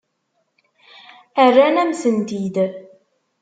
Rran-am-tent-id. 1.53 2.55